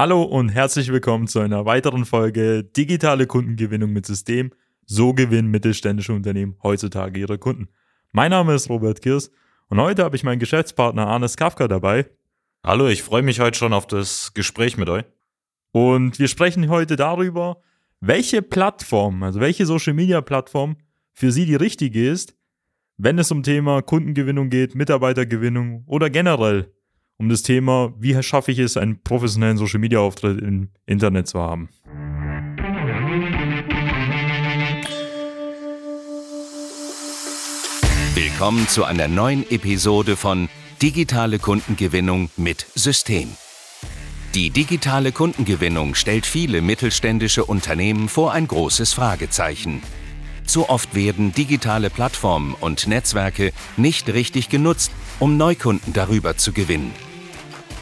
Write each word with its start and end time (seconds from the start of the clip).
Hallo 0.00 0.22
und 0.22 0.48
herzlich 0.48 0.90
willkommen 0.90 1.26
zu 1.26 1.40
einer 1.40 1.66
weiteren 1.66 2.06
Folge 2.06 2.64
Digitale 2.64 3.26
Kundengewinnung 3.26 3.92
mit 3.92 4.06
System. 4.06 4.50
So 4.86 5.12
gewinnen 5.12 5.50
mittelständische 5.50 6.14
Unternehmen 6.14 6.56
heutzutage 6.62 7.20
ihre 7.20 7.36
Kunden. 7.36 7.68
Mein 8.10 8.30
Name 8.30 8.54
ist 8.54 8.70
Robert 8.70 9.02
Kirs 9.02 9.30
und 9.68 9.78
heute 9.78 10.02
habe 10.02 10.16
ich 10.16 10.24
meinen 10.24 10.38
Geschäftspartner 10.38 11.06
Arnes 11.06 11.36
Kafka 11.36 11.68
dabei. 11.68 12.08
Hallo, 12.64 12.88
ich 12.88 13.02
freue 13.02 13.20
mich 13.20 13.40
heute 13.40 13.58
schon 13.58 13.74
auf 13.74 13.86
das 13.86 14.32
Gespräch 14.32 14.78
mit 14.78 14.88
euch. 14.88 15.04
Und 15.70 16.18
wir 16.18 16.28
sprechen 16.28 16.70
heute 16.70 16.96
darüber, 16.96 17.60
welche 18.00 18.40
Plattform, 18.40 19.22
also 19.22 19.40
welche 19.40 19.66
Social 19.66 19.92
Media 19.92 20.22
Plattform 20.22 20.78
für 21.12 21.30
Sie 21.30 21.44
die 21.44 21.56
richtige 21.56 22.08
ist, 22.08 22.34
wenn 22.96 23.18
es 23.18 23.30
um 23.30 23.42
Thema 23.42 23.82
Kundengewinnung 23.82 24.48
geht, 24.48 24.74
Mitarbeitergewinnung 24.74 25.84
oder 25.84 26.08
generell 26.08 26.72
um 27.20 27.28
das 27.28 27.42
Thema, 27.42 27.92
wie 27.98 28.20
schaffe 28.22 28.50
ich 28.50 28.58
es, 28.58 28.78
einen 28.78 29.02
professionellen 29.02 29.58
Social 29.58 29.78
Media 29.78 29.98
Auftritt 29.98 30.40
im 30.40 30.70
Internet 30.86 31.28
zu 31.28 31.38
haben. 31.38 31.68
Willkommen 38.14 38.66
zu 38.68 38.84
einer 38.84 39.06
neuen 39.06 39.48
Episode 39.50 40.16
von 40.16 40.48
Digitale 40.80 41.38
Kundengewinnung 41.38 42.30
mit 42.38 42.64
System. 42.74 43.28
Die 44.34 44.48
digitale 44.48 45.12
Kundengewinnung 45.12 45.94
stellt 45.94 46.24
viele 46.24 46.62
mittelständische 46.62 47.44
Unternehmen 47.44 48.08
vor 48.08 48.32
ein 48.32 48.48
großes 48.48 48.94
Fragezeichen. 48.94 49.82
Zu 50.46 50.70
oft 50.70 50.94
werden 50.94 51.32
digitale 51.32 51.90
Plattformen 51.90 52.54
und 52.58 52.86
Netzwerke 52.86 53.52
nicht 53.76 54.08
richtig 54.08 54.48
genutzt, 54.48 54.90
um 55.18 55.36
Neukunden 55.36 55.92
darüber 55.92 56.38
zu 56.38 56.52
gewinnen. 56.54 56.92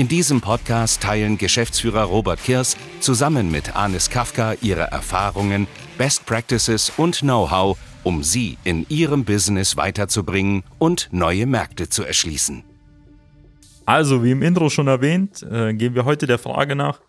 In 0.00 0.08
diesem 0.08 0.40
Podcast 0.40 1.02
teilen 1.02 1.36
Geschäftsführer 1.36 2.04
Robert 2.04 2.42
Kirs 2.42 2.74
zusammen 3.00 3.50
mit 3.50 3.76
Anis 3.76 4.08
Kafka 4.08 4.54
ihre 4.62 4.84
Erfahrungen, 4.84 5.66
Best 5.98 6.24
Practices 6.24 6.90
und 6.96 7.18
Know-how, 7.18 7.76
um 8.02 8.22
sie 8.22 8.56
in 8.64 8.86
ihrem 8.88 9.26
Business 9.26 9.76
weiterzubringen 9.76 10.62
und 10.78 11.10
neue 11.12 11.44
Märkte 11.44 11.90
zu 11.90 12.02
erschließen. 12.02 12.64
Also, 13.84 14.24
wie 14.24 14.30
im 14.30 14.40
Intro 14.42 14.70
schon 14.70 14.86
erwähnt, 14.86 15.42
äh, 15.42 15.74
gehen 15.74 15.94
wir 15.94 16.06
heute 16.06 16.26
der 16.26 16.38
Frage 16.38 16.76
nach, 16.76 17.02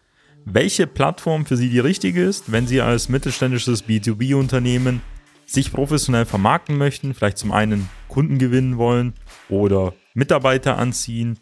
welche 0.44 0.86
Plattform 0.86 1.46
für 1.46 1.56
Sie 1.56 1.70
die 1.70 1.80
richtige 1.80 2.22
ist, 2.22 2.52
wenn 2.52 2.68
Sie 2.68 2.82
als 2.82 3.08
mittelständisches 3.08 3.86
B2B-Unternehmen 3.86 5.02
sich 5.46 5.72
professionell 5.72 6.26
vermarkten 6.26 6.78
möchten, 6.78 7.14
vielleicht 7.14 7.38
zum 7.38 7.54
einen 7.54 7.88
Kunden 8.10 8.38
gewinnen 8.38 8.78
wollen 8.78 9.14
oder 9.48 9.94
Mitarbeiter 10.14 10.78
anziehen, 10.78 11.40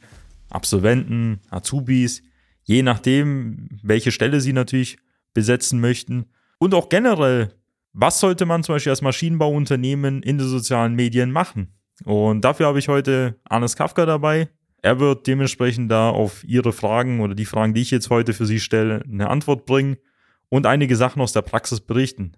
Absolventen, 0.50 1.40
Azubis, 1.50 2.24
je 2.64 2.84
nachdem, 2.84 3.70
welche 3.82 4.12
Stelle 4.12 4.42
Sie 4.42 4.54
natürlich 4.54 4.98
besetzen 5.34 5.80
möchten. 5.80 6.26
Und 6.58 6.74
auch 6.74 6.90
generell, 6.90 7.54
was 7.94 8.20
sollte 8.20 8.46
man 8.46 8.64
zum 8.64 8.76
Beispiel 8.76 8.92
als 8.92 9.02
Maschinenbauunternehmen 9.02 10.22
in 10.24 10.38
den 10.38 10.48
sozialen 10.48 10.96
Medien 10.96 11.32
machen? 11.32 11.74
Und 12.06 12.42
dafür 12.42 12.68
habe 12.68 12.80
ich 12.80 12.88
heute 12.88 13.40
Arnes 13.44 13.76
Kafka 13.76 14.06
dabei. 14.06 14.50
Er 14.82 15.00
wird 15.00 15.28
dementsprechend 15.28 15.92
da 15.92 16.10
auf 16.10 16.44
Ihre 16.44 16.72
Fragen 16.72 17.20
oder 17.20 17.36
die 17.36 17.46
Fragen, 17.46 17.74
die 17.74 17.82
ich 17.82 17.92
jetzt 17.92 18.10
heute 18.10 18.34
für 18.34 18.46
Sie 18.46 18.60
stelle, 18.60 19.04
eine 19.04 19.30
Antwort 19.30 19.66
bringen 19.66 19.98
und 20.48 20.66
einige 20.66 20.96
Sachen 20.96 21.22
aus 21.22 21.34
der 21.34 21.42
Praxis 21.42 21.82
berichten. 21.82 22.34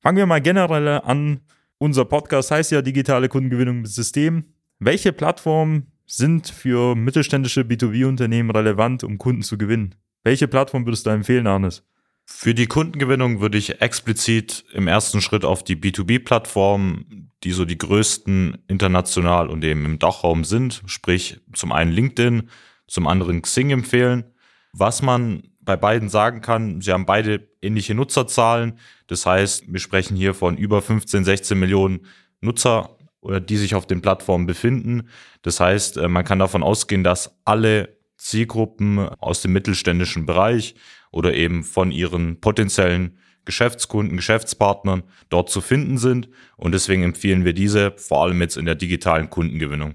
Fangen 0.00 0.18
wir 0.18 0.26
mal 0.26 0.40
generell 0.40 0.86
an. 0.88 1.40
Unser 1.78 2.04
Podcast 2.04 2.50
heißt 2.50 2.70
ja 2.70 2.82
digitale 2.82 3.28
Kundengewinnung 3.28 3.82
mit 3.82 3.90
System. 3.90 4.44
Welche 4.78 5.12
Plattformen 5.12 5.93
sind 6.06 6.48
für 6.48 6.94
mittelständische 6.94 7.62
B2B-Unternehmen 7.62 8.50
relevant, 8.50 9.04
um 9.04 9.18
Kunden 9.18 9.42
zu 9.42 9.58
gewinnen? 9.58 9.94
Welche 10.22 10.48
Plattform 10.48 10.86
würdest 10.86 11.06
du 11.06 11.10
empfehlen, 11.10 11.46
Arnes? 11.46 11.82
Für 12.26 12.54
die 12.54 12.66
Kundengewinnung 12.66 13.40
würde 13.40 13.58
ich 13.58 13.82
explizit 13.82 14.64
im 14.72 14.88
ersten 14.88 15.20
Schritt 15.20 15.44
auf 15.44 15.62
die 15.62 15.76
B2B-Plattformen, 15.76 17.30
die 17.42 17.52
so 17.52 17.66
die 17.66 17.76
größten 17.76 18.64
international 18.66 19.50
und 19.50 19.62
eben 19.62 19.84
im 19.84 19.98
Dachraum 19.98 20.44
sind, 20.44 20.82
sprich 20.86 21.40
zum 21.52 21.72
einen 21.72 21.92
LinkedIn, 21.92 22.48
zum 22.86 23.06
anderen 23.06 23.42
Xing 23.42 23.70
empfehlen. 23.70 24.24
Was 24.72 25.02
man 25.02 25.42
bei 25.60 25.76
beiden 25.76 26.08
sagen 26.08 26.40
kann, 26.40 26.80
sie 26.80 26.92
haben 26.92 27.06
beide 27.06 27.48
ähnliche 27.60 27.94
Nutzerzahlen. 27.94 28.78
Das 29.06 29.26
heißt, 29.26 29.72
wir 29.72 29.80
sprechen 29.80 30.16
hier 30.16 30.34
von 30.34 30.56
über 30.56 30.80
15, 30.82 31.24
16 31.24 31.58
Millionen 31.58 32.06
Nutzer 32.40 32.93
oder 33.24 33.40
die 33.40 33.56
sich 33.56 33.74
auf 33.74 33.86
den 33.86 34.02
Plattformen 34.02 34.46
befinden. 34.46 35.08
Das 35.42 35.58
heißt, 35.58 35.96
äh, 35.96 36.08
man 36.08 36.24
kann 36.24 36.38
davon 36.38 36.62
ausgehen, 36.62 37.02
dass 37.02 37.36
alle 37.44 37.96
Zielgruppen 38.18 38.98
aus 38.98 39.42
dem 39.42 39.52
mittelständischen 39.52 40.26
Bereich 40.26 40.74
oder 41.10 41.34
eben 41.34 41.64
von 41.64 41.90
ihren 41.90 42.40
potenziellen 42.40 43.18
Geschäftskunden, 43.44 44.16
Geschäftspartnern 44.16 45.02
dort 45.28 45.50
zu 45.50 45.60
finden 45.60 45.98
sind. 45.98 46.28
Und 46.56 46.72
deswegen 46.72 47.02
empfehlen 47.02 47.44
wir 47.44 47.52
diese 47.52 47.92
vor 47.96 48.22
allem 48.22 48.40
jetzt 48.40 48.56
in 48.56 48.64
der 48.66 48.74
digitalen 48.74 49.30
Kundengewinnung. 49.30 49.94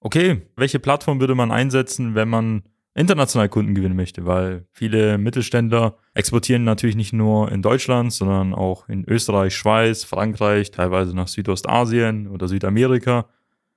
Okay, 0.00 0.42
welche 0.56 0.78
Plattform 0.78 1.20
würde 1.20 1.34
man 1.34 1.50
einsetzen, 1.50 2.14
wenn 2.14 2.28
man 2.28 2.62
international 2.98 3.48
Kunden 3.48 3.74
gewinnen 3.74 3.96
möchte? 3.96 4.26
Weil 4.26 4.66
viele 4.72 5.18
Mittelständler 5.18 5.96
exportieren 6.14 6.64
natürlich 6.64 6.96
nicht 6.96 7.12
nur 7.12 7.50
in 7.50 7.62
Deutschland, 7.62 8.12
sondern 8.12 8.54
auch 8.54 8.88
in 8.88 9.04
Österreich, 9.08 9.56
Schweiz, 9.56 10.04
Frankreich, 10.04 10.70
teilweise 10.70 11.14
nach 11.14 11.28
Südostasien 11.28 12.28
oder 12.28 12.48
Südamerika. 12.48 13.26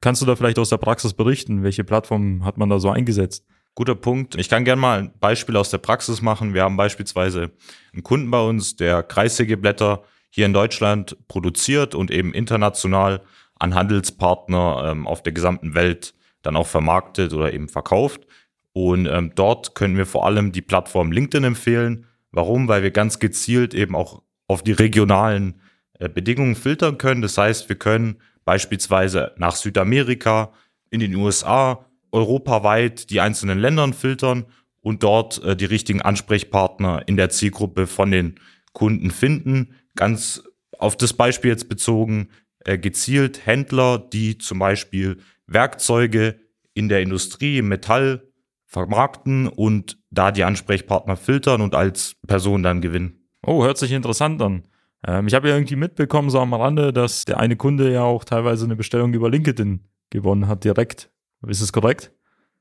Kannst 0.01 0.21
du 0.21 0.25
da 0.25 0.35
vielleicht 0.35 0.59
aus 0.59 0.69
der 0.69 0.77
Praxis 0.77 1.13
berichten? 1.13 1.63
Welche 1.63 1.83
Plattform 1.83 2.43
hat 2.43 2.57
man 2.57 2.69
da 2.69 2.79
so 2.79 2.89
eingesetzt? 2.89 3.45
Guter 3.75 3.95
Punkt. 3.95 4.35
Ich 4.35 4.49
kann 4.49 4.65
gerne 4.65 4.81
mal 4.81 4.99
ein 4.99 5.13
Beispiel 5.19 5.55
aus 5.55 5.69
der 5.69 5.77
Praxis 5.77 6.21
machen. 6.21 6.53
Wir 6.53 6.63
haben 6.63 6.75
beispielsweise 6.75 7.51
einen 7.93 8.03
Kunden 8.03 8.29
bei 8.29 8.41
uns, 8.41 8.75
der 8.75 9.03
Kreissägeblätter 9.03 10.03
hier 10.29 10.45
in 10.45 10.53
Deutschland 10.53 11.15
produziert 11.27 11.95
und 11.95 12.11
eben 12.11 12.33
international 12.33 13.21
an 13.59 13.75
Handelspartner 13.75 14.91
ähm, 14.91 15.07
auf 15.07 15.23
der 15.23 15.33
gesamten 15.33 15.75
Welt 15.75 16.13
dann 16.41 16.55
auch 16.55 16.67
vermarktet 16.67 17.33
oder 17.33 17.53
eben 17.53 17.69
verkauft. 17.69 18.25
Und 18.73 19.05
ähm, 19.07 19.33
dort 19.35 19.75
können 19.75 19.97
wir 19.97 20.05
vor 20.05 20.25
allem 20.25 20.51
die 20.51 20.61
Plattform 20.61 21.11
LinkedIn 21.11 21.43
empfehlen. 21.43 22.05
Warum? 22.31 22.67
Weil 22.67 22.83
wir 22.83 22.91
ganz 22.91 23.19
gezielt 23.19 23.73
eben 23.73 23.95
auch 23.95 24.21
auf 24.47 24.63
die 24.63 24.71
regionalen 24.71 25.61
äh, 25.99 26.07
Bedingungen 26.07 26.55
filtern 26.55 26.97
können. 26.97 27.21
Das 27.21 27.37
heißt, 27.37 27.69
wir 27.69 27.77
können 27.77 28.17
beispielsweise 28.45 29.33
nach 29.37 29.55
Südamerika, 29.55 30.53
in 30.89 30.99
den 30.99 31.15
USA 31.15 31.85
europaweit 32.11 33.09
die 33.09 33.21
einzelnen 33.21 33.59
Ländern 33.59 33.93
filtern 33.93 34.45
und 34.81 35.03
dort 35.03 35.41
äh, 35.43 35.55
die 35.55 35.65
richtigen 35.65 36.01
Ansprechpartner 36.01 37.03
in 37.07 37.17
der 37.17 37.29
Zielgruppe 37.29 37.87
von 37.87 38.11
den 38.11 38.35
Kunden 38.73 39.11
finden. 39.11 39.75
Ganz 39.95 40.43
auf 40.77 40.97
das 40.97 41.13
Beispiel 41.13 41.51
jetzt 41.51 41.69
bezogen, 41.69 42.29
äh, 42.59 42.77
gezielt 42.77 43.45
Händler, 43.45 43.97
die 43.99 44.37
zum 44.37 44.59
Beispiel 44.59 45.17
Werkzeuge 45.47 46.39
in 46.73 46.89
der 46.89 47.01
Industrie, 47.01 47.57
im 47.57 47.67
Metall 47.67 48.30
vermarkten 48.71 49.47
und 49.49 49.97
da 50.11 50.31
die 50.31 50.45
Ansprechpartner 50.45 51.17
filtern 51.17 51.61
und 51.61 51.75
als 51.75 52.15
Person 52.25 52.63
dann 52.63 52.79
gewinnen. 52.79 53.27
Oh, 53.45 53.63
hört 53.63 53.77
sich 53.77 53.91
interessant 53.91 54.41
an. 54.41 54.63
Ähm, 55.05 55.27
ich 55.27 55.33
habe 55.33 55.49
ja 55.49 55.55
irgendwie 55.55 55.75
mitbekommen, 55.75 56.29
so 56.29 56.39
am 56.39 56.53
Rande, 56.53 56.93
dass 56.93 57.25
der 57.25 57.39
eine 57.39 57.57
Kunde 57.57 57.91
ja 57.91 58.03
auch 58.03 58.23
teilweise 58.23 58.63
eine 58.63 58.77
Bestellung 58.77 59.13
über 59.13 59.29
LinkedIn 59.29 59.81
gewonnen 60.09 60.47
hat, 60.47 60.63
direkt. 60.63 61.11
Ist 61.45 61.61
es 61.61 61.73
korrekt? 61.73 62.13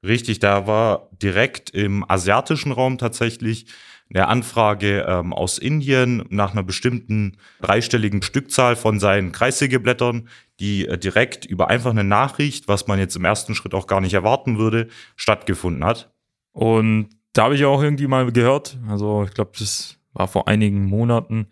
Richtig, 0.05 0.41
da 0.41 0.67
war 0.67 1.11
direkt 1.13 1.71
im 1.71 2.05
asiatischen 2.09 2.73
Raum 2.73 2.99
tatsächlich 2.99 3.67
eine 4.13 4.27
Anfrage 4.27 5.05
ähm, 5.07 5.33
aus 5.33 5.59
Indien 5.59 6.25
nach 6.31 6.53
einer 6.53 6.65
bestimmten 6.65 7.37
dreistelligen 7.61 8.23
Stückzahl 8.23 8.75
von 8.75 8.99
seinen 8.99 9.31
Kreissägeblättern, 9.31 10.29
die 10.61 10.87
äh, 10.87 10.99
direkt 10.99 11.45
über 11.47 11.69
einfach 11.69 11.91
eine 11.91 12.05
Nachricht, 12.05 12.69
was 12.69 12.87
man 12.87 12.99
jetzt 12.99 13.17
im 13.17 13.25
ersten 13.25 13.55
Schritt 13.55 13.75
auch 13.75 13.87
gar 13.87 14.01
nicht 14.01 14.15
erwarten 14.15 14.59
würde, 14.59 14.89
stattgefunden 15.17 15.85
hat. 15.85 16.13
Und 16.53 17.09
da 17.33 17.45
habe 17.45 17.55
ich 17.55 17.65
auch 17.65 17.83
irgendwie 17.83 18.07
mal 18.07 18.31
gehört, 18.31 18.79
also 18.89 19.25
ich 19.25 19.33
glaube, 19.33 19.53
das 19.59 19.97
war 20.13 20.29
vor 20.29 20.49
einigen 20.49 20.85
Monaten, 20.85 21.49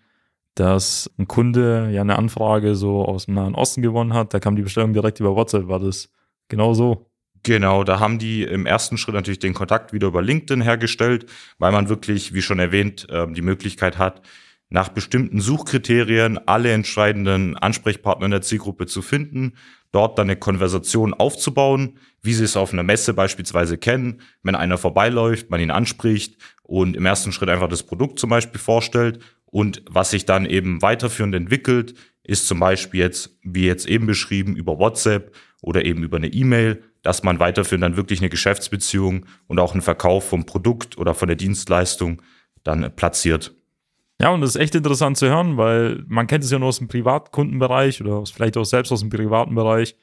dass 0.54 1.10
ein 1.18 1.28
Kunde 1.28 1.90
ja 1.92 2.00
eine 2.00 2.16
Anfrage 2.16 2.74
so 2.74 3.04
aus 3.04 3.26
dem 3.26 3.34
Nahen 3.34 3.54
Osten 3.54 3.80
gewonnen 3.80 4.12
hat. 4.12 4.34
Da 4.34 4.40
kam 4.40 4.56
die 4.56 4.62
Bestellung 4.62 4.92
direkt 4.92 5.20
über 5.20 5.36
WhatsApp. 5.36 5.68
War 5.68 5.78
das 5.78 6.10
genau 6.48 6.74
so? 6.74 7.06
Genau, 7.44 7.84
da 7.84 8.00
haben 8.00 8.18
die 8.18 8.42
im 8.42 8.66
ersten 8.66 8.98
Schritt 8.98 9.14
natürlich 9.14 9.38
den 9.38 9.54
Kontakt 9.54 9.92
wieder 9.92 10.08
über 10.08 10.20
LinkedIn 10.20 10.60
hergestellt, 10.60 11.26
weil 11.58 11.70
man 11.70 11.88
wirklich, 11.88 12.34
wie 12.34 12.42
schon 12.42 12.58
erwähnt, 12.58 13.06
ähm, 13.10 13.34
die 13.34 13.42
Möglichkeit 13.42 13.98
hat, 13.98 14.22
nach 14.70 14.90
bestimmten 14.90 15.40
Suchkriterien 15.40 16.38
alle 16.46 16.72
entscheidenden 16.72 17.56
Ansprechpartner 17.56 18.26
in 18.26 18.32
der 18.32 18.42
Zielgruppe 18.42 18.86
zu 18.86 19.02
finden, 19.02 19.54
dort 19.92 20.18
dann 20.18 20.26
eine 20.26 20.36
Konversation 20.36 21.14
aufzubauen, 21.14 21.98
wie 22.22 22.34
Sie 22.34 22.44
es 22.44 22.56
auf 22.56 22.72
einer 22.72 22.82
Messe 22.82 23.14
beispielsweise 23.14 23.78
kennen, 23.78 24.20
wenn 24.42 24.54
einer 24.54 24.76
vorbeiläuft, 24.76 25.50
man 25.50 25.60
ihn 25.60 25.70
anspricht 25.70 26.36
und 26.62 26.96
im 26.96 27.06
ersten 27.06 27.32
Schritt 27.32 27.48
einfach 27.48 27.68
das 27.68 27.82
Produkt 27.82 28.18
zum 28.18 28.30
Beispiel 28.30 28.60
vorstellt 28.60 29.20
und 29.46 29.82
was 29.88 30.10
sich 30.10 30.26
dann 30.26 30.44
eben 30.44 30.82
weiterführend 30.82 31.34
entwickelt, 31.34 31.94
ist 32.22 32.46
zum 32.46 32.60
Beispiel 32.60 33.00
jetzt, 33.00 33.38
wie 33.42 33.64
jetzt 33.64 33.88
eben 33.88 34.06
beschrieben, 34.06 34.54
über 34.54 34.78
WhatsApp 34.78 35.34
oder 35.62 35.84
eben 35.86 36.02
über 36.02 36.18
eine 36.18 36.28
E-Mail, 36.28 36.82
dass 37.02 37.22
man 37.22 37.38
weiterführend 37.38 37.82
dann 37.82 37.96
wirklich 37.96 38.20
eine 38.20 38.28
Geschäftsbeziehung 38.28 39.24
und 39.46 39.58
auch 39.58 39.72
einen 39.72 39.80
Verkauf 39.80 40.28
vom 40.28 40.44
Produkt 40.44 40.98
oder 40.98 41.14
von 41.14 41.28
der 41.28 41.36
Dienstleistung 41.36 42.20
dann 42.64 42.94
platziert. 42.94 43.54
Ja, 44.20 44.30
und 44.30 44.40
das 44.40 44.50
ist 44.50 44.56
echt 44.56 44.74
interessant 44.74 45.16
zu 45.16 45.28
hören, 45.28 45.56
weil 45.56 46.04
man 46.08 46.26
kennt 46.26 46.42
es 46.42 46.50
ja 46.50 46.58
nur 46.58 46.68
aus 46.68 46.78
dem 46.78 46.88
Privatkundenbereich 46.88 48.00
oder 48.00 48.24
vielleicht 48.26 48.56
auch 48.56 48.64
selbst 48.64 48.90
aus 48.90 49.00
dem 49.00 49.10
privaten 49.10 49.54
Bereich. 49.54 49.96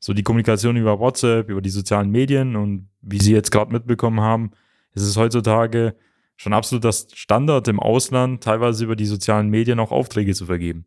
So 0.00 0.14
die 0.14 0.22
Kommunikation 0.22 0.76
über 0.76 0.98
WhatsApp, 0.98 1.50
über 1.50 1.60
die 1.60 1.70
sozialen 1.70 2.10
Medien 2.10 2.56
und 2.56 2.88
wie 3.02 3.20
Sie 3.20 3.32
jetzt 3.32 3.50
gerade 3.50 3.72
mitbekommen 3.72 4.20
haben, 4.20 4.52
ist 4.94 5.02
es 5.02 5.16
heutzutage 5.16 5.96
schon 6.36 6.52
absolut 6.52 6.84
das 6.84 7.08
Standard 7.12 7.68
im 7.68 7.80
Ausland, 7.80 8.42
teilweise 8.42 8.84
über 8.84 8.96
die 8.96 9.06
sozialen 9.06 9.50
Medien 9.50 9.80
auch 9.80 9.90
Aufträge 9.90 10.34
zu 10.34 10.46
vergeben. 10.46 10.86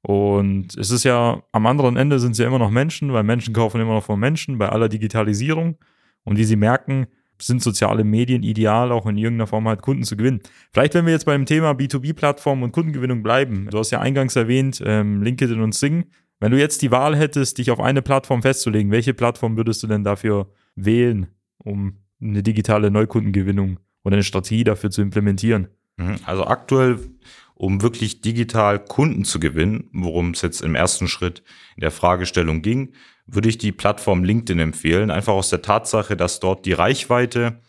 Und 0.00 0.76
es 0.76 0.92
ist 0.92 1.04
ja, 1.04 1.42
am 1.50 1.66
anderen 1.66 1.96
Ende 1.96 2.20
sind 2.20 2.32
es 2.32 2.38
ja 2.38 2.46
immer 2.46 2.60
noch 2.60 2.70
Menschen, 2.70 3.12
weil 3.12 3.24
Menschen 3.24 3.52
kaufen 3.52 3.80
immer 3.80 3.94
noch 3.94 4.04
von 4.04 4.20
Menschen 4.20 4.56
bei 4.58 4.68
aller 4.68 4.88
Digitalisierung. 4.88 5.76
Und 6.22 6.38
wie 6.38 6.44
sie 6.44 6.56
merken, 6.56 7.08
sind 7.40 7.62
soziale 7.62 8.04
Medien 8.04 8.42
ideal, 8.42 8.92
auch 8.92 9.06
in 9.06 9.16
irgendeiner 9.16 9.46
Form 9.46 9.68
halt 9.68 9.82
Kunden 9.82 10.04
zu 10.04 10.16
gewinnen. 10.16 10.40
Vielleicht, 10.72 10.94
wenn 10.94 11.06
wir 11.06 11.12
jetzt 11.12 11.26
beim 11.26 11.46
Thema 11.46 11.72
B2B-Plattform 11.72 12.62
und 12.62 12.72
Kundengewinnung 12.72 13.22
bleiben. 13.22 13.68
Du 13.70 13.78
hast 13.78 13.90
ja 13.90 14.00
eingangs 14.00 14.36
erwähnt, 14.36 14.82
ähm, 14.84 15.22
LinkedIn 15.22 15.60
und 15.60 15.74
Sing. 15.74 16.06
Wenn 16.40 16.52
du 16.52 16.58
jetzt 16.58 16.82
die 16.82 16.90
Wahl 16.90 17.16
hättest, 17.16 17.58
dich 17.58 17.70
auf 17.70 17.80
eine 17.80 18.02
Plattform 18.02 18.42
festzulegen, 18.42 18.90
welche 18.90 19.14
Plattform 19.14 19.56
würdest 19.56 19.82
du 19.82 19.86
denn 19.86 20.04
dafür 20.04 20.50
wählen, 20.74 21.28
um 21.58 21.98
eine 22.20 22.42
digitale 22.42 22.90
Neukundengewinnung 22.90 23.78
oder 24.04 24.16
eine 24.16 24.22
Strategie 24.22 24.64
dafür 24.64 24.90
zu 24.90 25.02
implementieren? 25.02 25.68
Mhm. 25.96 26.16
Also 26.24 26.46
aktuell, 26.46 26.98
um 27.56 27.80
wirklich 27.80 28.20
digital 28.20 28.78
Kunden 28.84 29.24
zu 29.24 29.40
gewinnen, 29.40 29.88
worum 29.92 30.30
es 30.30 30.42
jetzt 30.42 30.60
im 30.60 30.74
ersten 30.74 31.08
Schritt 31.08 31.42
in 31.74 31.80
der 31.80 31.90
Fragestellung 31.90 32.60
ging, 32.60 32.92
würde 33.26 33.48
ich 33.48 33.58
die 33.58 33.72
Plattform 33.72 34.24
LinkedIn 34.24 34.60
empfehlen, 34.60 35.10
einfach 35.10 35.32
aus 35.32 35.48
der 35.48 35.62
Tatsache, 35.62 36.16
dass 36.16 36.38
dort 36.38 36.66
die 36.66 36.74
Reichweite 36.74 37.60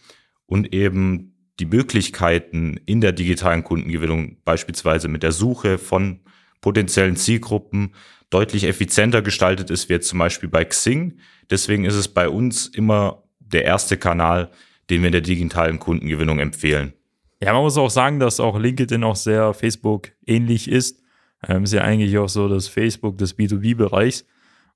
und 0.46 0.74
eben 0.74 1.34
die 1.60 1.66
Möglichkeiten 1.66 2.80
in 2.86 3.02
der 3.02 3.14
digitalen 3.14 3.64
Kundengewinnung, 3.64 4.38
beispielsweise 4.44 5.08
mit 5.08 5.24
der 5.24 5.32
Suche 5.32 5.78
von 5.78 6.20
potenziellen 6.62 7.16
Zielgruppen, 7.16 7.96
deutlich 8.30 8.66
effizienter 8.66 9.22
gestaltet 9.22 9.70
ist, 9.70 9.88
wie 9.88 9.94
jetzt 9.94 10.10
zum 10.10 10.20
Beispiel 10.20 10.50
bei 10.50 10.66
Xing. 10.66 11.20
Deswegen 11.50 11.86
ist 11.86 11.96
es 11.96 12.10
bei 12.10 12.28
uns 12.28 12.68
immer 12.68 13.24
der 13.40 13.64
erste 13.64 13.96
Kanal, 13.96 14.52
den 14.90 15.02
wir 15.02 15.08
in 15.08 15.14
der 15.14 15.22
digitalen 15.22 15.80
Kundengewinnung 15.80 16.40
empfehlen. 16.40 16.94
Ja, 17.42 17.54
man 17.54 17.62
muss 17.62 17.78
auch 17.78 17.90
sagen, 17.90 18.20
dass 18.20 18.40
auch 18.40 18.58
LinkedIn 18.58 19.04
auch 19.04 19.16
sehr 19.16 19.54
Facebook 19.54 20.12
ähnlich 20.26 20.70
ist. 20.70 21.04
Ähm, 21.48 21.64
ist 21.64 21.74
ja 21.74 21.84
eigentlich 21.84 22.18
auch 22.18 22.30
so 22.30 22.48
das 22.48 22.68
Facebook 22.68 23.18
des 23.18 23.38
B2B-Bereichs. 23.38 24.26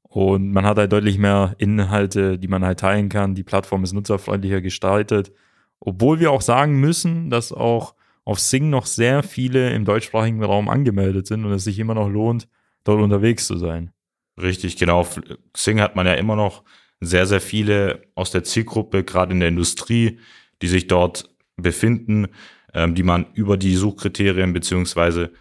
Und 0.03 0.51
man 0.51 0.65
hat 0.65 0.77
halt 0.77 0.91
deutlich 0.91 1.17
mehr 1.17 1.55
Inhalte, 1.57 2.37
die 2.37 2.47
man 2.47 2.63
halt 2.63 2.79
teilen 2.81 3.09
kann. 3.09 3.33
Die 3.33 3.43
Plattform 3.43 3.83
ist 3.83 3.93
nutzerfreundlicher 3.93 4.61
gestaltet. 4.61 5.31
Obwohl 5.79 6.19
wir 6.19 6.31
auch 6.31 6.41
sagen 6.41 6.79
müssen, 6.79 7.29
dass 7.29 7.51
auch 7.51 7.95
auf 8.23 8.39
Sing 8.39 8.69
noch 8.69 8.85
sehr 8.85 9.23
viele 9.23 9.71
im 9.71 9.85
deutschsprachigen 9.85 10.43
Raum 10.43 10.69
angemeldet 10.69 11.27
sind 11.27 11.45
und 11.45 11.53
es 11.53 11.63
sich 11.63 11.79
immer 11.79 11.95
noch 11.95 12.09
lohnt, 12.09 12.47
dort 12.83 13.01
unterwegs 13.01 13.47
zu 13.47 13.57
sein. 13.57 13.91
Richtig, 14.39 14.77
genau. 14.77 14.99
Auf 14.99 15.19
Sing 15.55 15.81
hat 15.81 15.95
man 15.95 16.05
ja 16.05 16.13
immer 16.13 16.35
noch 16.35 16.63
sehr, 16.99 17.25
sehr 17.25 17.41
viele 17.41 18.03
aus 18.13 18.29
der 18.29 18.43
Zielgruppe, 18.43 19.03
gerade 19.03 19.33
in 19.33 19.39
der 19.39 19.49
Industrie, 19.49 20.19
die 20.61 20.67
sich 20.67 20.87
dort 20.87 21.30
befinden, 21.61 22.27
ähm, 22.73 22.95
die 22.95 23.03
man 23.03 23.25
über 23.33 23.57
die 23.57 23.75
Suchkriterien 23.75 24.53
beziehungsweise 24.53 25.31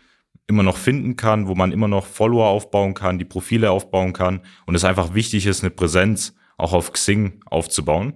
immer 0.46 0.62
noch 0.62 0.76
finden 0.76 1.16
kann, 1.16 1.46
wo 1.46 1.54
man 1.54 1.72
immer 1.72 1.88
noch 1.88 2.06
Follower 2.06 2.48
aufbauen 2.48 2.94
kann, 2.94 3.18
die 3.18 3.24
Profile 3.24 3.70
aufbauen 3.70 4.12
kann 4.12 4.40
und 4.66 4.74
es 4.74 4.84
einfach 4.84 5.14
wichtig 5.14 5.46
ist, 5.46 5.62
eine 5.62 5.70
Präsenz 5.70 6.34
auch 6.58 6.72
auf 6.72 6.92
Xing 6.92 7.40
aufzubauen. 7.46 8.14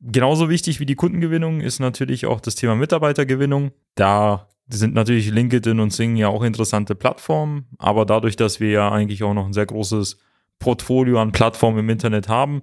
Genauso 0.00 0.50
wichtig 0.50 0.78
wie 0.80 0.86
die 0.86 0.94
Kundengewinnung 0.96 1.60
ist 1.60 1.78
natürlich 1.78 2.26
auch 2.26 2.40
das 2.40 2.54
Thema 2.54 2.74
Mitarbeitergewinnung. 2.74 3.70
Da 3.94 4.50
sind 4.68 4.94
natürlich 4.94 5.30
LinkedIn 5.30 5.80
und 5.80 5.88
Xing 5.88 6.16
ja 6.16 6.28
auch 6.28 6.42
interessante 6.42 6.94
Plattformen, 6.94 7.66
aber 7.78 8.04
dadurch, 8.04 8.36
dass 8.36 8.60
wir 8.60 8.70
ja 8.70 8.90
eigentlich 8.90 9.22
auch 9.22 9.32
noch 9.32 9.46
ein 9.46 9.52
sehr 9.52 9.66
großes 9.66 10.18
Portfolio 10.58 11.20
an 11.20 11.32
Plattformen 11.32 11.78
im 11.78 11.88
Internet 11.88 12.28
haben, 12.28 12.62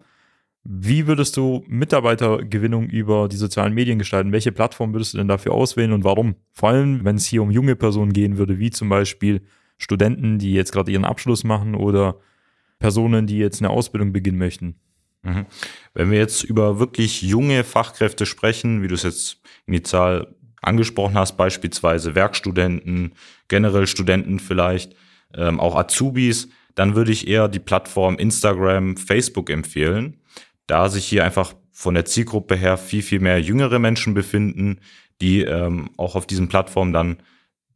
wie 0.65 1.07
würdest 1.07 1.35
du 1.35 1.63
Mitarbeitergewinnung 1.67 2.87
über 2.87 3.27
die 3.27 3.35
sozialen 3.35 3.73
Medien 3.73 3.99
gestalten? 3.99 4.31
Welche 4.31 4.53
Plattform 4.53 4.93
würdest 4.93 5.13
du 5.13 5.17
denn 5.17 5.27
dafür 5.27 5.51
auswählen 5.51 5.91
und 5.91 6.05
warum? 6.05 6.35
Vor 6.53 6.69
allem, 6.69 7.03
wenn 7.03 7.17
es 7.17 7.25
hier 7.25 7.43
um 7.43 7.51
junge 7.51 7.75
Personen 7.75 8.13
gehen 8.13 8.37
würde, 8.37 8.59
wie 8.59 8.71
zum 8.71 8.87
Beispiel 8.87 9.41
Studenten, 9.77 10.39
die 10.39 10.53
jetzt 10.53 10.71
gerade 10.71 10.91
ihren 10.91 11.03
Abschluss 11.03 11.43
machen 11.43 11.75
oder 11.75 12.17
Personen, 12.79 13.27
die 13.27 13.39
jetzt 13.39 13.61
eine 13.61 13.71
Ausbildung 13.71 14.13
beginnen 14.13 14.37
möchten. 14.37 14.75
Mhm. 15.23 15.45
Wenn 15.93 16.11
wir 16.11 16.19
jetzt 16.19 16.43
über 16.43 16.79
wirklich 16.79 17.21
junge 17.21 17.65
Fachkräfte 17.65 18.25
sprechen, 18.25 18.81
wie 18.81 18.87
du 18.87 18.95
es 18.95 19.03
jetzt 19.03 19.41
initial 19.65 20.33
angesprochen 20.61 21.15
hast, 21.15 21.35
beispielsweise 21.35 22.15
Werkstudenten, 22.15 23.15
generell 23.49 23.85
Studenten 23.85 24.39
vielleicht, 24.39 24.95
ähm, 25.33 25.59
auch 25.59 25.75
Azubis, 25.75 26.47
dann 26.75 26.95
würde 26.95 27.11
ich 27.11 27.27
eher 27.27 27.49
die 27.49 27.59
Plattform 27.59 28.15
Instagram, 28.15 28.95
Facebook 28.95 29.49
empfehlen 29.49 30.21
da 30.67 30.89
sich 30.89 31.05
hier 31.05 31.23
einfach 31.23 31.53
von 31.71 31.95
der 31.95 32.05
Zielgruppe 32.05 32.55
her 32.55 32.77
viel, 32.77 33.01
viel 33.01 33.19
mehr 33.19 33.41
jüngere 33.41 33.79
Menschen 33.79 34.13
befinden, 34.13 34.79
die 35.21 35.41
ähm, 35.41 35.89
auch 35.97 36.15
auf 36.15 36.27
diesen 36.27 36.47
Plattformen 36.47 36.93
dann 36.93 37.17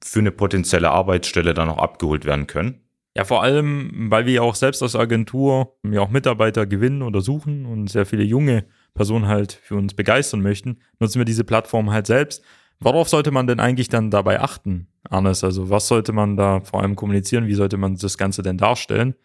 für 0.04 0.20
eine 0.20 0.32
potenzielle 0.32 0.92
Arbeitsstelle 0.92 1.54
dann 1.54 1.70
auch 1.70 1.80
abgeholt 1.80 2.26
werden 2.26 2.48
können. 2.48 2.82
Ja, 3.16 3.24
vor 3.24 3.42
allem, 3.42 4.12
weil 4.12 4.28
wir 4.28 4.34
ja 4.34 4.42
auch 4.44 4.54
selbst 4.54 4.84
als 4.84 4.96
Agentur 4.96 5.76
ja 5.84 6.02
auch 6.02 6.12
Mitarbeiter 6.12 6.68
gewinnen 6.68 7.02
oder 7.02 7.22
suchen 7.22 7.66
und 7.66 7.90
sehr 7.90 8.06
viele 8.06 8.24
junge 8.24 8.66
Personen 8.94 9.28
halt 9.28 9.54
für 9.54 9.76
uns 9.76 9.96
begeistern 9.96 10.42
möchten, 10.42 10.78
nutzen 11.00 11.20
wir 11.20 11.26
diese 11.26 11.44
Plattform 11.44 11.90
halt 11.90 12.06
selbst. 12.06 12.44
Worauf 12.80 13.10
sollte 13.10 13.32
man 13.32 13.48
denn 13.48 13.60
eigentlich 13.60 13.90
dann 13.90 14.12
dabei 14.12 14.40
achten, 14.40 14.88
Arnes? 15.10 15.44
Also 15.44 15.72
was 15.72 15.88
sollte 15.88 16.14
man 16.14 16.38
da 16.38 16.60
vor 16.62 16.82
allem 16.82 16.96
kommunizieren? 16.96 17.48
Wie 17.48 17.56
sollte 17.56 17.78
man 17.78 17.96
das 17.96 18.20
Ganze 18.20 18.44
denn 18.44 18.60
darstellen? 18.60 19.16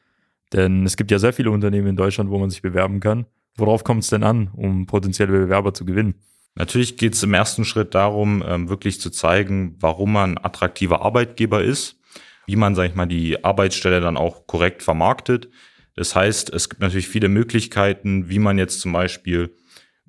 Denn 0.55 0.87
es 0.87 0.97
gibt 0.97 1.11
ja 1.11 1.19
sehr 1.19 1.35
viele 1.35 1.51
Unternehmen 1.51 1.89
in 1.89 1.97
Deutschland, 1.97 2.31
wo 2.31 2.39
man 2.39 2.49
sich 2.49 2.63
bewerben 2.63 3.01
kann. 3.01 3.27
Worauf 3.57 3.85
kommt 3.85 4.03
es 4.03 4.11
denn 4.11 4.23
an, 4.23 4.51
um 4.55 4.87
potenzielle 4.87 5.33
Bewerber 5.33 5.75
zu 5.75 5.85
gewinnen? 5.85 6.15
Natürlich 6.55 6.97
geht 6.97 7.15
es 7.15 7.23
im 7.23 7.35
ersten 7.35 7.65
Schritt 7.65 7.95
darum, 7.95 8.43
ähm, 8.47 8.69
wirklich 8.69 9.01
zu 9.01 9.11
zeigen, 9.11 9.77
warum 9.81 10.13
man 10.13 10.39
attraktiver 10.39 11.03
Arbeitgeber 11.03 11.63
ist, 11.63 11.99
wie 12.47 12.57
man, 12.57 12.75
sag 12.75 12.91
ich 12.91 12.95
mal, 12.95 13.07
die 13.07 13.43
Arbeitsstelle 13.43 14.01
dann 14.01 14.17
auch 14.17 14.47
korrekt 14.47 14.83
vermarktet. 14.83 15.49
Das 15.95 16.15
heißt, 16.15 16.53
es 16.53 16.69
gibt 16.69 16.83
natürlich 16.83 17.09
viele 17.09 17.29
Möglichkeiten, 17.29 18.29
wie 18.29 18.39
man 18.39 18.59
jetzt 18.59 18.81
zum 18.81 18.93
Beispiel 18.93 19.55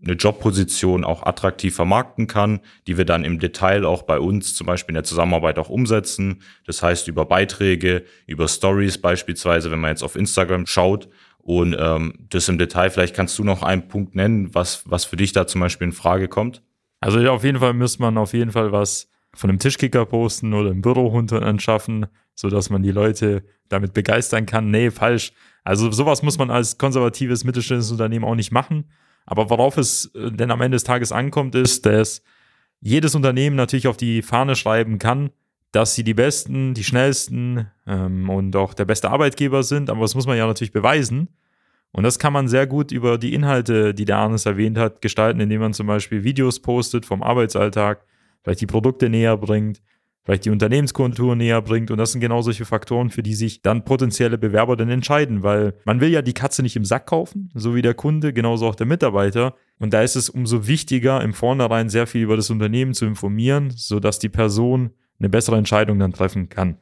eine 0.03 0.13
Jobposition 0.13 1.05
auch 1.05 1.23
attraktiv 1.23 1.75
vermarkten 1.75 2.27
kann, 2.27 2.59
die 2.88 2.97
wir 2.97 3.05
dann 3.05 3.23
im 3.23 3.39
Detail 3.39 3.85
auch 3.85 4.03
bei 4.03 4.19
uns 4.19 4.53
zum 4.53 4.67
Beispiel 4.67 4.91
in 4.91 4.95
der 4.95 5.05
Zusammenarbeit 5.05 5.57
auch 5.59 5.69
umsetzen. 5.69 6.41
Das 6.65 6.83
heißt 6.83 7.07
über 7.07 7.25
Beiträge, 7.25 8.03
über 8.27 8.47
Stories 8.50 8.97
beispielsweise, 8.97 9.71
wenn 9.71 9.79
man 9.79 9.91
jetzt 9.91 10.03
auf 10.03 10.17
Instagram 10.17 10.65
schaut, 10.65 11.07
und 11.43 11.75
ähm, 11.77 12.13
das 12.29 12.47
im 12.47 12.57
Detail, 12.57 12.89
vielleicht 12.89 13.15
kannst 13.15 13.38
du 13.38 13.43
noch 13.43 13.63
einen 13.63 13.89
Punkt 13.89 14.15
nennen, 14.15 14.55
was, 14.55 14.89
was 14.89 15.03
für 15.03 15.17
dich 15.17 15.33
da 15.33 15.45
zum 15.45 15.59
Beispiel 15.62 15.88
in 15.88 15.91
Frage 15.91 16.29
kommt. 16.29 16.63
Also 17.01 17.19
ja, 17.19 17.31
auf 17.31 17.43
jeden 17.43 17.59
Fall 17.59 17.73
müsste 17.73 18.01
man 18.01 18.17
auf 18.17 18.33
jeden 18.33 18.51
Fall 18.51 18.71
was 18.71 19.09
von 19.35 19.50
einem 19.50 19.59
Tischkicker 19.59 20.05
posten 20.05 20.53
oder 20.53 20.71
im 20.71 20.81
Büro 20.81 21.17
anschaffen, 21.17 22.05
sodass 22.33 22.69
man 22.69 22.81
die 22.81 22.91
Leute 22.91 23.43
damit 23.67 23.93
begeistern 23.93 24.45
kann. 24.45 24.71
Nee, 24.71 24.89
falsch. 24.89 25.33
Also 25.65 25.91
sowas 25.91 26.23
muss 26.23 26.38
man 26.38 26.50
als 26.50 26.77
konservatives 26.77 27.43
mittelständisches 27.43 27.91
Unternehmen 27.91 28.23
auch 28.23 28.35
nicht 28.35 28.51
machen. 28.51 28.85
Aber 29.25 29.50
worauf 29.50 29.77
es 29.77 30.13
äh, 30.15 30.31
denn 30.31 30.51
am 30.51 30.62
Ende 30.62 30.75
des 30.75 30.85
Tages 30.85 31.12
ankommt, 31.12 31.55
ist, 31.55 31.85
dass 31.85 32.23
jedes 32.79 33.15
Unternehmen 33.15 33.55
natürlich 33.57 33.88
auf 33.88 33.97
die 33.97 34.21
Fahne 34.21 34.55
schreiben 34.55 34.97
kann, 34.97 35.31
dass 35.73 35.95
sie 35.95 36.03
die 36.03 36.13
Besten, 36.13 36.75
die 36.75 36.83
Schnellsten 36.83 37.67
ähm, 37.87 38.29
und 38.29 38.55
auch 38.55 38.75
der 38.75 38.85
beste 38.85 39.09
Arbeitgeber 39.09 39.63
sind. 39.63 39.89
Aber 39.89 40.01
das 40.01 40.15
muss 40.15 40.27
man 40.27 40.37
ja 40.37 40.45
natürlich 40.45 40.71
beweisen. 40.71 41.29
Und 41.91 42.03
das 42.03 42.19
kann 42.19 42.31
man 42.31 42.47
sehr 42.47 42.67
gut 42.67 42.91
über 42.91 43.17
die 43.17 43.33
Inhalte, 43.33 43.93
die 43.93 44.05
der 44.05 44.17
Arnes 44.17 44.45
erwähnt 44.45 44.77
hat, 44.77 45.01
gestalten, 45.01 45.39
indem 45.39 45.61
man 45.61 45.73
zum 45.73 45.87
Beispiel 45.87 46.23
Videos 46.23 46.59
postet 46.59 47.05
vom 47.05 47.23
Arbeitsalltag, 47.23 48.05
vielleicht 48.43 48.61
die 48.61 48.67
Produkte 48.67 49.09
näher 49.09 49.35
bringt, 49.35 49.81
vielleicht 50.23 50.45
die 50.45 50.51
Unternehmenskultur 50.51 51.35
näher 51.35 51.61
bringt. 51.63 51.89
Und 51.89 51.97
das 51.97 52.11
sind 52.11 52.21
genau 52.21 52.43
solche 52.43 52.65
Faktoren, 52.65 53.09
für 53.09 53.23
die 53.23 53.33
sich 53.33 53.63
dann 53.63 53.83
potenzielle 53.83 54.37
Bewerber 54.37 54.75
dann 54.75 54.89
entscheiden, 54.89 55.41
weil 55.41 55.73
man 55.85 56.01
will 56.01 56.09
ja 56.09 56.21
die 56.21 56.33
Katze 56.33 56.61
nicht 56.61 56.75
im 56.75 56.85
Sack 56.85 57.07
kaufen, 57.07 57.49
so 57.55 57.73
wie 57.73 57.81
der 57.81 57.95
Kunde, 57.95 58.31
genauso 58.31 58.67
auch 58.67 58.75
der 58.75 58.87
Mitarbeiter. 58.87 59.55
Und 59.79 59.93
da 59.93 60.03
ist 60.03 60.15
es 60.15 60.29
umso 60.29 60.67
wichtiger, 60.67 61.21
im 61.21 61.33
Vornherein 61.33 61.89
sehr 61.89 62.05
viel 62.05 62.21
über 62.21 62.37
das 62.37 62.51
Unternehmen 62.51 62.93
zu 62.93 63.05
informieren, 63.05 63.71
sodass 63.71 64.19
die 64.19 64.29
Person 64.29 64.91
eine 65.23 65.29
bessere 65.29 65.57
Entscheidung 65.57 65.99
dann 65.99 66.13
treffen 66.13 66.49
kann. 66.49 66.77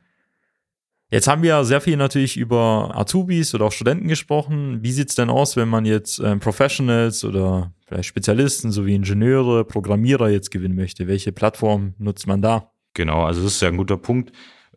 Jetzt 1.12 1.28
haben 1.28 1.44
wir 1.44 1.64
sehr 1.66 1.82
viel 1.82 1.98
natürlich 1.98 2.38
über 2.38 2.92
Azubis 2.96 3.54
oder 3.54 3.66
auch 3.66 3.72
Studenten 3.72 4.08
gesprochen. 4.08 4.82
Wie 4.82 4.94
sieht's 4.94 5.14
denn 5.14 5.30
aus, 5.30 5.58
wenn 5.58 5.68
man 5.68 5.86
jetzt 5.86 6.20
ähm, 6.20 6.40
Professionals 6.40 7.26
oder 7.26 7.74
vielleicht 7.86 8.08
Spezialisten 8.08 8.72
sowie 8.72 8.96
Ingenieure, 8.96 9.66
Programmierer 9.66 10.30
jetzt 10.30 10.52
gewinnen 10.52 10.76
möchte? 10.76 11.08
Welche 11.08 11.34
Plattform 11.34 11.96
nutzt 11.98 12.28
man 12.28 12.42
da? 12.42 12.72
Genau, 12.94 13.24
also 13.26 13.44
das 13.44 13.56
ist 13.56 13.62
ja 13.62 13.68
ein 13.68 13.78
guter 13.78 13.98
Punkt. 13.98 14.32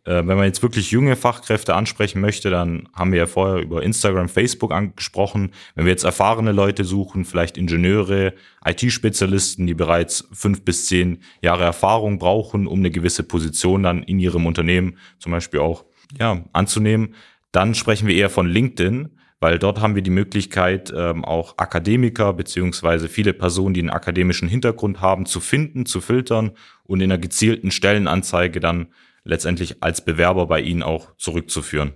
Äh, 0.05 0.27
wenn 0.27 0.37
man 0.37 0.45
jetzt 0.45 0.61
wirklich 0.61 0.91
junge 0.91 1.15
Fachkräfte 1.15 1.75
ansprechen 1.75 2.21
möchte, 2.21 2.49
dann 2.49 2.87
haben 2.93 3.11
wir 3.11 3.19
ja 3.19 3.25
vorher 3.25 3.61
über 3.61 3.83
Instagram, 3.83 4.29
Facebook 4.29 4.71
angesprochen. 4.71 5.51
Wenn 5.73 5.85
wir 5.85 5.91
jetzt 5.91 6.03
erfahrene 6.03 6.51
Leute 6.51 6.83
suchen, 6.83 7.25
vielleicht 7.25 7.57
Ingenieure, 7.57 8.33
IT-Spezialisten, 8.63 9.65
die 9.65 9.73
bereits 9.73 10.27
fünf 10.31 10.63
bis 10.63 10.85
zehn 10.85 11.19
Jahre 11.41 11.63
Erfahrung 11.63 12.19
brauchen, 12.19 12.67
um 12.67 12.79
eine 12.79 12.91
gewisse 12.91 13.23
Position 13.23 13.83
dann 13.83 14.03
in 14.03 14.19
ihrem 14.19 14.45
Unternehmen 14.45 14.97
zum 15.19 15.31
Beispiel 15.31 15.59
auch 15.59 15.85
ja, 16.19 16.43
anzunehmen, 16.53 17.15
dann 17.51 17.73
sprechen 17.73 18.07
wir 18.07 18.15
eher 18.15 18.29
von 18.29 18.47
LinkedIn, 18.47 19.17
weil 19.39 19.57
dort 19.59 19.81
haben 19.81 19.95
wir 19.95 20.01
die 20.01 20.11
Möglichkeit, 20.11 20.93
ähm, 20.95 21.25
auch 21.25 21.57
Akademiker 21.57 22.33
beziehungsweise 22.33 23.09
viele 23.09 23.33
Personen, 23.33 23.73
die 23.73 23.79
einen 23.79 23.89
akademischen 23.89 24.47
Hintergrund 24.47 25.01
haben, 25.01 25.25
zu 25.25 25.39
finden, 25.39 25.85
zu 25.85 25.99
filtern 25.99 26.51
und 26.83 27.01
in 27.01 27.11
einer 27.11 27.19
gezielten 27.19 27.71
Stellenanzeige 27.71 28.59
dann 28.59 28.87
letztendlich 29.25 29.83
als 29.83 30.05
Bewerber 30.05 30.47
bei 30.47 30.61
Ihnen 30.61 30.83
auch 30.83 31.13
zurückzuführen. 31.17 31.93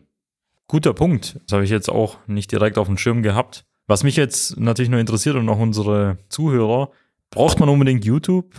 Guter 0.67 0.93
Punkt. 0.93 1.39
Das 1.45 1.53
habe 1.53 1.63
ich 1.63 1.69
jetzt 1.69 1.89
auch 1.89 2.17
nicht 2.27 2.51
direkt 2.51 2.77
auf 2.77 2.87
dem 2.87 2.97
Schirm 2.97 3.23
gehabt. 3.23 3.65
Was 3.87 4.03
mich 4.03 4.17
jetzt 4.17 4.59
natürlich 4.59 4.89
nur 4.89 4.99
interessiert 4.99 5.35
und 5.35 5.47
auch 5.47 5.57
unsere 5.57 6.17
Zuhörer, 6.27 6.91
braucht 7.31 7.59
man 7.59 7.69
unbedingt 7.69 8.03
YouTube? 8.03 8.53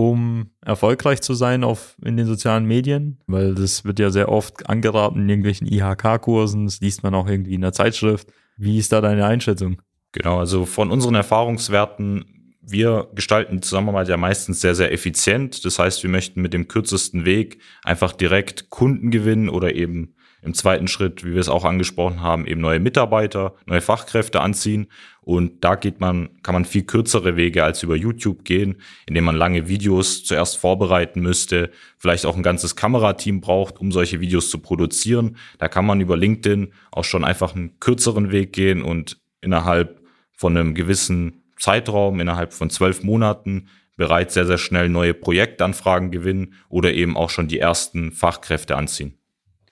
um 0.00 0.50
erfolgreich 0.64 1.20
zu 1.20 1.34
sein 1.34 1.62
auf, 1.62 1.96
in 2.02 2.16
den 2.16 2.26
sozialen 2.26 2.64
Medien, 2.64 3.18
weil 3.26 3.54
das 3.54 3.84
wird 3.84 3.98
ja 3.98 4.10
sehr 4.10 4.30
oft 4.30 4.68
angeraten 4.68 5.20
in 5.20 5.28
irgendwelchen 5.28 5.66
IHK-Kursen, 5.66 6.64
das 6.64 6.80
liest 6.80 7.02
man 7.02 7.14
auch 7.14 7.28
irgendwie 7.28 7.54
in 7.54 7.60
der 7.60 7.72
Zeitschrift. 7.74 8.32
Wie 8.56 8.78
ist 8.78 8.92
da 8.92 9.00
deine 9.00 9.26
Einschätzung? 9.26 9.82
Genau, 10.12 10.38
also 10.38 10.64
von 10.64 10.90
unseren 10.90 11.14
Erfahrungswerten, 11.14 12.39
wir 12.70 13.08
gestalten 13.14 13.56
die 13.56 13.60
Zusammenarbeit 13.60 14.08
ja 14.08 14.16
meistens 14.16 14.60
sehr, 14.60 14.74
sehr 14.74 14.92
effizient. 14.92 15.64
Das 15.64 15.78
heißt, 15.78 16.02
wir 16.02 16.10
möchten 16.10 16.40
mit 16.42 16.52
dem 16.52 16.68
kürzesten 16.68 17.24
Weg 17.24 17.60
einfach 17.84 18.12
direkt 18.12 18.70
Kunden 18.70 19.10
gewinnen 19.10 19.48
oder 19.48 19.74
eben 19.74 20.14
im 20.42 20.54
zweiten 20.54 20.88
Schritt, 20.88 21.24
wie 21.24 21.32
wir 21.32 21.40
es 21.40 21.48
auch 21.48 21.64
angesprochen 21.64 22.22
haben, 22.22 22.46
eben 22.46 22.60
neue 22.60 22.80
Mitarbeiter, 22.80 23.54
neue 23.66 23.80
Fachkräfte 23.80 24.40
anziehen. 24.40 24.86
Und 25.20 25.64
da 25.64 25.74
geht 25.74 26.00
man, 26.00 26.30
kann 26.42 26.54
man 26.54 26.64
viel 26.64 26.84
kürzere 26.84 27.36
Wege 27.36 27.62
als 27.62 27.82
über 27.82 27.94
YouTube 27.94 28.44
gehen, 28.44 28.80
indem 29.06 29.24
man 29.24 29.36
lange 29.36 29.68
Videos 29.68 30.24
zuerst 30.24 30.56
vorbereiten 30.56 31.20
müsste, 31.20 31.70
vielleicht 31.98 32.24
auch 32.24 32.36
ein 32.36 32.42
ganzes 32.42 32.74
Kamerateam 32.74 33.40
braucht, 33.40 33.78
um 33.78 33.92
solche 33.92 34.20
Videos 34.20 34.50
zu 34.50 34.58
produzieren. 34.58 35.36
Da 35.58 35.68
kann 35.68 35.84
man 35.84 36.00
über 36.00 36.16
LinkedIn 36.16 36.72
auch 36.90 37.04
schon 37.04 37.24
einfach 37.24 37.54
einen 37.54 37.78
kürzeren 37.78 38.32
Weg 38.32 38.52
gehen 38.54 38.82
und 38.82 39.18
innerhalb 39.42 40.00
von 40.32 40.56
einem 40.56 40.74
gewissen 40.74 41.42
Zeitraum, 41.60 42.18
innerhalb 42.20 42.52
von 42.52 42.70
zwölf 42.70 43.02
Monaten 43.02 43.68
bereits 43.96 44.34
sehr, 44.34 44.46
sehr 44.46 44.58
schnell 44.58 44.88
neue 44.88 45.14
Projektanfragen 45.14 46.10
gewinnen 46.10 46.54
oder 46.68 46.92
eben 46.92 47.16
auch 47.16 47.30
schon 47.30 47.48
die 47.48 47.58
ersten 47.58 48.12
Fachkräfte 48.12 48.76
anziehen. 48.76 49.18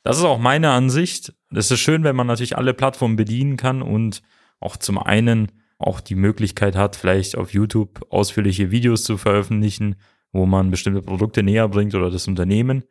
Das 0.02 0.18
ist 0.18 0.24
auch 0.24 0.38
meine 0.38 0.70
Ansicht. 0.70 1.34
Es 1.50 1.70
ist 1.70 1.80
schön, 1.80 2.04
wenn 2.04 2.14
man 2.14 2.26
natürlich 2.26 2.56
alle 2.56 2.74
Plattformen 2.74 3.16
bedienen 3.16 3.56
kann 3.56 3.82
und 3.82 4.22
auch 4.60 4.76
zum 4.76 4.98
einen 4.98 5.52
auch 5.78 6.00
die 6.00 6.14
Möglichkeit 6.14 6.76
hat, 6.76 6.96
vielleicht 6.96 7.36
auf 7.36 7.52
YouTube 7.52 8.06
ausführliche 8.10 8.70
Videos 8.70 9.04
zu 9.04 9.16
veröffentlichen, 9.16 9.96
wo 10.32 10.44
man 10.44 10.70
bestimmte 10.70 11.02
Produkte 11.02 11.42
näher 11.42 11.68
bringt 11.68 11.94
oder 11.94 12.10
das 12.10 12.28
Unternehmen. 12.28 12.84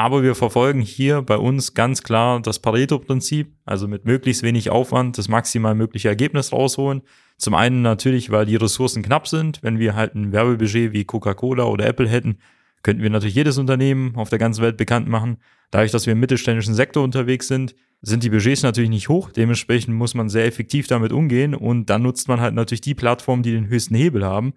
Aber 0.00 0.22
wir 0.22 0.34
verfolgen 0.34 0.80
hier 0.80 1.20
bei 1.20 1.36
uns 1.36 1.74
ganz 1.74 2.02
klar 2.02 2.40
das 2.40 2.58
Pareto-Prinzip, 2.58 3.52
also 3.66 3.86
mit 3.86 4.06
möglichst 4.06 4.42
wenig 4.42 4.70
Aufwand 4.70 5.18
das 5.18 5.28
maximal 5.28 5.74
mögliche 5.74 6.08
Ergebnis 6.08 6.54
rausholen. 6.54 7.02
Zum 7.36 7.52
einen 7.52 7.82
natürlich, 7.82 8.30
weil 8.30 8.46
die 8.46 8.56
Ressourcen 8.56 9.02
knapp 9.02 9.28
sind. 9.28 9.62
Wenn 9.62 9.78
wir 9.78 9.94
halt 9.94 10.14
ein 10.14 10.32
Werbebudget 10.32 10.94
wie 10.94 11.04
Coca-Cola 11.04 11.64
oder 11.64 11.84
Apple 11.84 12.08
hätten, 12.08 12.38
könnten 12.82 13.02
wir 13.02 13.10
natürlich 13.10 13.34
jedes 13.34 13.58
Unternehmen 13.58 14.16
auf 14.16 14.30
der 14.30 14.38
ganzen 14.38 14.62
Welt 14.62 14.78
bekannt 14.78 15.06
machen. 15.06 15.36
Dadurch, 15.70 15.90
dass 15.90 16.06
wir 16.06 16.14
im 16.14 16.20
mittelständischen 16.20 16.72
Sektor 16.72 17.04
unterwegs 17.04 17.46
sind, 17.46 17.74
sind 18.00 18.22
die 18.22 18.30
Budgets 18.30 18.62
natürlich 18.62 18.88
nicht 18.88 19.10
hoch. 19.10 19.30
Dementsprechend 19.30 19.94
muss 19.94 20.14
man 20.14 20.30
sehr 20.30 20.46
effektiv 20.46 20.86
damit 20.86 21.12
umgehen 21.12 21.54
und 21.54 21.90
dann 21.90 22.00
nutzt 22.00 22.26
man 22.26 22.40
halt 22.40 22.54
natürlich 22.54 22.80
die 22.80 22.94
Plattformen, 22.94 23.42
die 23.42 23.52
den 23.52 23.68
höchsten 23.68 23.96
Hebel 23.96 24.24
haben. 24.24 24.54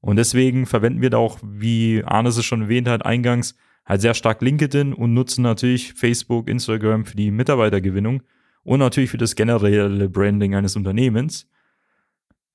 Und 0.00 0.14
deswegen 0.14 0.66
verwenden 0.66 1.02
wir 1.02 1.10
da 1.10 1.16
auch, 1.16 1.40
wie 1.42 2.04
Arnes 2.04 2.36
es 2.36 2.44
schon 2.44 2.62
erwähnt 2.62 2.86
hat, 2.86 3.04
eingangs 3.04 3.56
halt 3.84 4.00
sehr 4.00 4.14
stark 4.14 4.42
LinkedIn 4.42 4.92
und 4.92 5.14
nutzen 5.14 5.42
natürlich 5.42 5.94
Facebook, 5.94 6.48
Instagram 6.48 7.04
für 7.04 7.16
die 7.16 7.30
Mitarbeitergewinnung 7.30 8.22
und 8.62 8.78
natürlich 8.78 9.10
für 9.10 9.18
das 9.18 9.34
generelle 9.36 10.08
Branding 10.08 10.54
eines 10.54 10.76
Unternehmens. 10.76 11.46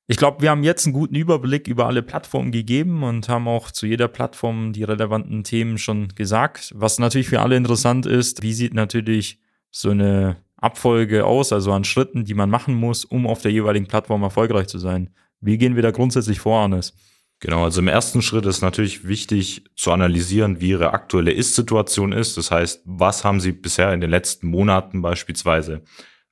Ich 0.08 0.18
glaube, 0.18 0.42
wir 0.42 0.50
haben 0.50 0.64
jetzt 0.64 0.88
einen 0.88 0.94
guten 0.94 1.14
Überblick 1.14 1.68
über 1.68 1.86
alle 1.86 2.02
Plattformen 2.02 2.52
gegeben 2.52 3.04
und 3.04 3.30
haben 3.30 3.48
auch 3.48 3.70
zu 3.70 3.86
jeder 3.86 4.08
Plattform 4.08 4.74
die 4.74 4.84
relevanten 4.84 5.44
Themen 5.44 5.78
schon 5.78 6.08
gesagt. 6.16 6.74
Was 6.76 6.98
natürlich 6.98 7.30
für 7.30 7.42
alle 7.42 7.56
interessant 7.56 8.08
ist, 8.08 8.42
wie 8.42 8.54
sieht 8.54 8.74
natürlich 8.74 9.40
so 9.70 9.92
eine 9.92 10.38
Abfolge 10.58 11.26
aus, 11.26 11.54
also 11.54 11.72
an 11.72 11.84
Schritten, 11.84 12.26
die 12.26 12.34
man 12.34 12.50
machen 12.50 12.74
muss, 12.74 13.06
um 13.06 13.28
auf 13.28 13.44
der 13.44 13.52
jeweiligen 13.52 13.86
Plattform 13.86 14.24
erfolgreich 14.24 14.68
zu 14.68 14.80
sein. 14.80 15.12
Wie 15.42 15.60
gehen 15.60 15.76
wir 15.76 15.84
da 15.84 15.92
grundsätzlich 15.92 16.40
vor, 16.40 16.62
Arnes? 16.62 16.96
Genau, 17.42 17.64
also 17.64 17.80
im 17.80 17.88
ersten 17.88 18.22
Schritt 18.22 18.46
ist 18.46 18.62
natürlich 18.62 19.08
wichtig 19.08 19.64
zu 19.76 19.92
analysieren, 19.92 20.60
wie 20.60 20.72
Ihre 20.72 20.92
aktuelle 20.92 21.32
Ist-Situation 21.32 22.12
ist. 22.12 22.36
Das 22.36 22.52
heißt, 22.52 22.82
was 22.86 23.24
haben 23.24 23.40
Sie 23.40 23.54
bisher 23.54 23.94
in 23.94 24.02
den 24.02 24.10
letzten 24.10 24.48
Monaten 24.48 25.02
beispielsweise 25.02 25.84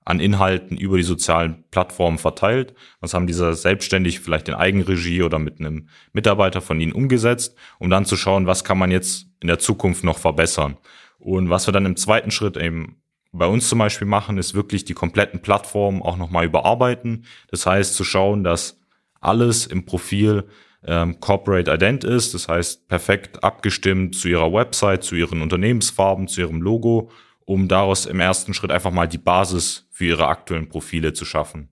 an 0.03 0.19
Inhalten 0.19 0.77
über 0.77 0.97
die 0.97 1.03
sozialen 1.03 1.65
Plattformen 1.69 2.17
verteilt. 2.17 2.73
Was 3.01 3.13
haben 3.13 3.27
diese 3.27 3.53
selbstständig 3.53 4.21
vielleicht 4.21 4.47
in 4.47 4.53
Eigenregie 4.53 5.21
oder 5.21 5.37
mit 5.37 5.59
einem 5.59 5.89
Mitarbeiter 6.13 6.61
von 6.61 6.79
Ihnen 6.79 6.93
umgesetzt, 6.93 7.57
um 7.77 7.89
dann 7.89 8.05
zu 8.05 8.15
schauen, 8.15 8.47
was 8.47 8.63
kann 8.63 8.77
man 8.77 8.91
jetzt 8.91 9.27
in 9.41 9.47
der 9.47 9.59
Zukunft 9.59 10.05
noch 10.05 10.17
verbessern. 10.17 10.77
Und 11.19 11.49
was 11.49 11.67
wir 11.67 11.73
dann 11.73 11.85
im 11.85 11.97
zweiten 11.97 12.31
Schritt 12.31 12.55
eben 12.57 13.01
bei 13.33 13.47
uns 13.47 13.67
zum 13.67 13.79
Beispiel 13.79 14.07
machen, 14.07 14.37
ist 14.37 14.53
wirklich 14.53 14.85
die 14.85 14.93
kompletten 14.93 15.41
Plattformen 15.41 16.01
auch 16.01 16.17
nochmal 16.17 16.45
überarbeiten. 16.45 17.25
Das 17.49 17.65
heißt 17.65 17.93
zu 17.93 18.05
schauen, 18.05 18.43
dass 18.45 18.79
alles 19.19 19.67
im 19.67 19.85
Profil 19.85 20.45
ähm, 20.87 21.19
Corporate 21.19 21.71
Ident 21.71 22.03
ist, 22.03 22.33
das 22.33 22.47
heißt 22.47 22.87
perfekt 22.87 23.43
abgestimmt 23.43 24.15
zu 24.15 24.27
Ihrer 24.27 24.51
Website, 24.51 25.03
zu 25.03 25.15
Ihren 25.15 25.41
Unternehmensfarben, 25.41 26.27
zu 26.27 26.41
Ihrem 26.41 26.61
Logo 26.61 27.11
um 27.47 27.67
daraus 27.69 28.05
im 28.05 28.19
ersten 28.19 28.53
Schritt 28.53 28.71
einfach 28.71 28.91
mal 28.91 29.07
die 29.07 29.17
Basis 29.17 29.87
für 29.89 30.03
ihre 30.03 30.27
aktuellen 30.27 30.67
Profile 30.67 31.13
zu 31.13 31.23
schaffen. 31.23 31.69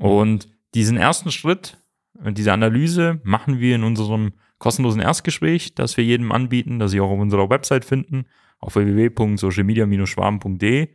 Und 0.00 0.48
diesen 0.74 0.96
ersten 0.96 1.30
Schritt, 1.30 1.76
diese 2.14 2.54
Analyse 2.54 3.20
machen 3.22 3.60
wir 3.60 3.74
in 3.74 3.84
unserem 3.84 4.32
kostenlosen 4.56 5.02
Erstgespräch, 5.02 5.74
das 5.74 5.98
wir 5.98 6.04
jedem 6.04 6.32
anbieten, 6.32 6.78
das 6.78 6.92
Sie 6.92 7.02
auch 7.02 7.10
auf 7.10 7.20
unserer 7.20 7.50
Website 7.50 7.84
finden, 7.84 8.24
auf 8.60 8.76
www.socialmedia-schwaben.de. 8.76 10.88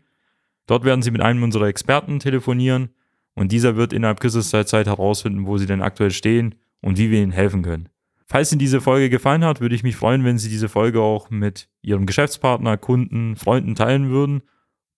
Dort 0.65 0.85
werden 0.85 1.03
Sie 1.03 1.11
mit 1.11 1.21
einem 1.21 1.43
unserer 1.43 1.67
Experten 1.67 2.17
telefonieren 2.17 2.89
und 3.35 3.51
dieser 3.51 3.75
wird 3.75 3.93
innerhalb 3.93 4.19
kürzester 4.19 4.65
Zeit 4.65 4.87
herausfinden, 4.87 5.45
wo 5.45 5.59
Sie 5.59 5.67
denn 5.67 5.83
aktuell 5.83 6.09
stehen 6.09 6.55
und 6.83 6.97
wie 6.99 7.09
wir 7.09 7.21
Ihnen 7.21 7.31
helfen 7.31 7.63
können. 7.63 7.89
Falls 8.27 8.51
Ihnen 8.51 8.59
diese 8.59 8.81
Folge 8.81 9.09
gefallen 9.09 9.43
hat, 9.43 9.61
würde 9.61 9.75
ich 9.75 9.83
mich 9.83 9.95
freuen, 9.95 10.23
wenn 10.23 10.37
Sie 10.37 10.49
diese 10.49 10.69
Folge 10.69 11.01
auch 11.01 11.29
mit 11.29 11.69
Ihrem 11.81 12.05
Geschäftspartner, 12.05 12.77
Kunden, 12.77 13.35
Freunden 13.35 13.75
teilen 13.75 14.09
würden 14.09 14.43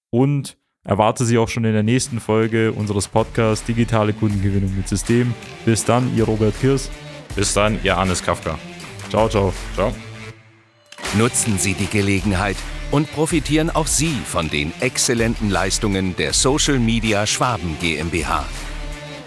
und 0.10 0.58
erwarte 0.84 1.25
Sie 1.25 1.38
auch 1.38 1.50
schon 1.50 1.65
in 1.65 1.74
der 1.74 1.84
nächsten 1.84 2.20
Folge 2.20 2.72
unseres 2.72 3.08
Podcasts 3.08 3.65
Digitale 3.65 4.13
Kundengewinnung 4.13 4.75
mit 4.75 4.88
System. 4.88 5.34
Bis 5.65 5.84
dann, 5.84 6.15
Ihr 6.15 6.25
Robert 6.25 6.60
Kirs. 6.60 6.89
Bis 7.36 7.54
dann, 7.54 7.80
Ihr 7.84 7.96
Hannes 7.98 8.24
Kafka. 8.24 8.58
Ciao, 9.10 9.27
ciao. 9.27 9.54
Ciao. 9.74 9.94
Nutzen 11.18 11.58
Sie 11.58 11.74
die 11.74 11.88
Gelegenheit 11.88 12.58
und 12.92 13.12
profitieren 13.12 13.70
auch 13.70 13.88
Sie 13.88 14.15
von 14.25 14.50
den 14.50 14.72
exzellenten 14.80 15.50
Leistungen 15.50 16.15
der 16.15 16.34
Social 16.34 16.80
Media 16.80 17.25
Schwaben 17.25 17.77
GmbH. 17.80 18.46